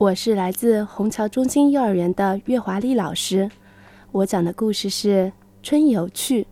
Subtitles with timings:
[0.00, 3.50] 我是来自虹桥中心幼儿园的岳华丽老师，
[4.12, 5.26] 我讲的故事是
[5.62, 6.44] 《春游去》。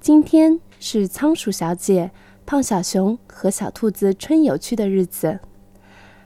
[0.00, 2.10] 今天是仓鼠小姐、
[2.46, 5.40] 胖小熊和小兔子春游去的日子，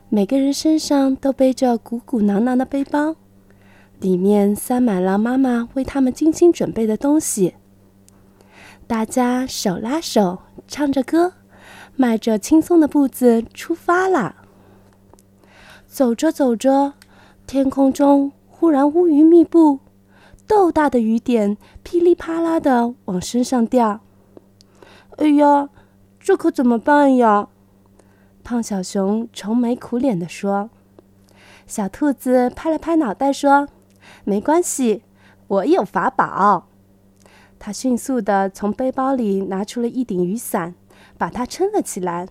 [0.08, 3.16] 每个人身上都背着鼓鼓囊囊的背包，
[3.98, 7.56] 里面塞满了妈妈为他们精心准备的东西。
[8.86, 11.32] 大家手拉手，唱着歌，
[11.96, 14.42] 迈着轻松的步子出发了。
[15.94, 16.94] 走着走着，
[17.46, 19.78] 天空中忽然乌云密布，
[20.44, 24.00] 豆大的雨点噼里啪啦的往身上掉。
[25.18, 25.68] 哎呀，
[26.18, 27.46] 这可怎么办呀？
[28.42, 30.68] 胖小熊愁眉苦脸地说。
[31.64, 33.68] 小兔子拍了拍脑袋说
[34.26, 35.04] ：“没关系，
[35.46, 36.66] 我有法宝。”
[37.60, 40.74] 他迅速地从背包里拿出了一顶雨伞，
[41.16, 42.26] 把它撑了起来。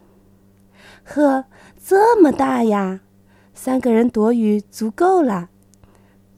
[1.05, 1.45] 呵，
[1.81, 2.99] 这么大呀！
[3.53, 5.49] 三个人躲雨足够了，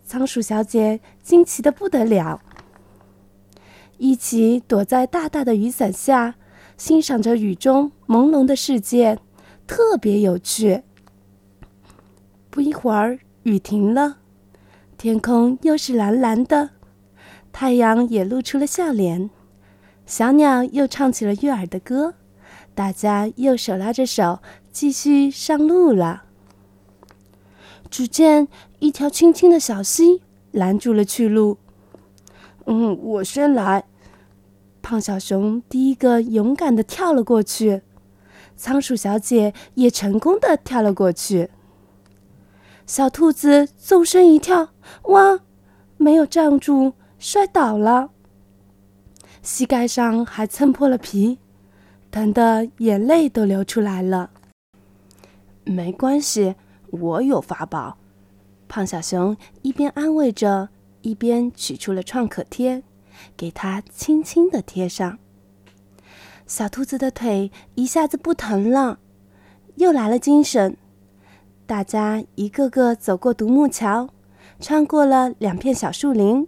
[0.05, 2.41] 仓鼠小姐惊奇的不得了。
[3.97, 6.35] 一起躲在大大的雨伞下，
[6.77, 9.17] 欣赏着雨中朦胧的世界，
[9.65, 10.83] 特别有趣。
[12.49, 14.17] 不一会儿，雨停了，
[14.97, 16.71] 天空又是蓝蓝的，
[17.51, 19.29] 太阳也露出了笑脸，
[20.05, 22.15] 小鸟又唱起了悦耳的歌，
[22.75, 24.39] 大家又手拉着手
[24.71, 26.25] 继续上路了。
[27.95, 31.57] 只见一条清清的小溪拦住了去路。
[32.65, 33.85] 嗯，我先来。
[34.81, 37.83] 胖小熊第一个勇敢的跳了过去，
[38.57, 41.49] 仓鼠小姐也成功的跳了过去。
[42.85, 44.71] 小兔子纵身一跳，
[45.03, 45.39] 哇，
[45.95, 48.09] 没有站住，摔倒了，
[49.41, 51.39] 膝盖上还蹭破了皮，
[52.11, 54.31] 疼得眼泪都流出来了。
[55.63, 56.55] 没关系。
[56.91, 57.97] 我有法宝，
[58.67, 60.69] 胖小熊一边安慰着，
[61.01, 62.83] 一边取出了创可贴，
[63.35, 65.17] 给它轻轻的贴上。
[66.47, 68.99] 小兔子的腿一下子不疼了，
[69.75, 70.77] 又来了精神。
[71.65, 74.09] 大家一个个走过独木桥，
[74.59, 76.47] 穿过了两片小树林，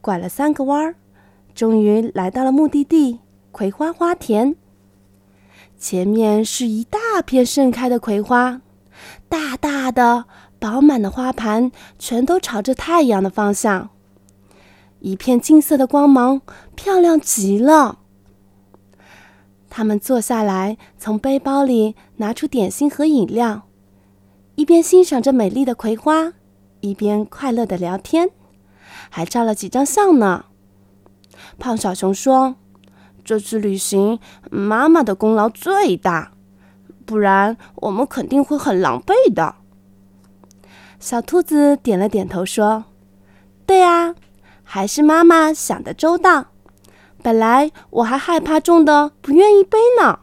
[0.00, 0.96] 拐了三个弯儿，
[1.54, 3.20] 终于来到了目的地——
[3.52, 4.56] 葵花花田。
[5.78, 8.60] 前面是一大片盛开的葵花。
[9.28, 10.26] 大大的、
[10.58, 13.90] 饱满的花盘全都朝着太阳的方向，
[15.00, 16.42] 一片金色的光芒，
[16.74, 17.98] 漂亮极了。
[19.68, 23.62] 他们坐下来，从背包里拿出点心和饮料，
[24.54, 26.34] 一边欣赏着美丽的葵花，
[26.80, 28.30] 一边快乐的聊天，
[29.08, 30.44] 还照了几张相呢。
[31.58, 32.56] 胖小熊说
[33.24, 34.18] ：“这次旅行，
[34.50, 36.32] 妈妈的功劳最大。”
[37.12, 39.56] 不然我们肯定会很狼狈的。
[40.98, 42.84] 小兔子点了点头说
[43.66, 44.14] ：“对啊，
[44.64, 46.46] 还是妈妈想的周到。
[47.22, 50.20] 本来我还害怕重的，不愿意背呢。”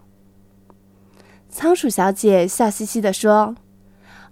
[1.47, 3.55] 仓鼠小姐笑嘻嘻的说：“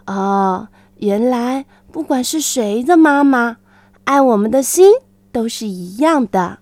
[0.08, 3.58] 哦，原来不管是谁的妈妈，
[4.06, 4.94] 爱我们的心
[5.32, 6.58] 都是一样的。”